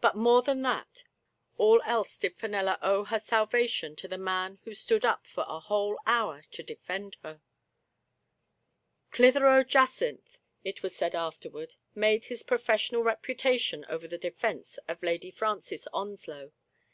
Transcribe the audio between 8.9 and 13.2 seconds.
Clitheroe Jacynth, it was said afterward, made his professional